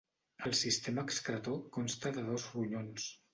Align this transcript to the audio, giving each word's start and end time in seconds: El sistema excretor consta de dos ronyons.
El 0.49 0.53
sistema 0.59 1.03
excretor 1.07 1.59
consta 1.77 2.13
de 2.17 2.25
dos 2.31 2.49
ronyons. 2.57 3.07